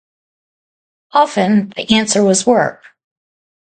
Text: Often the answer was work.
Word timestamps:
Often 1.11 1.73
the 1.75 1.85
answer 1.95 2.23
was 2.23 2.43
work. 2.47 2.83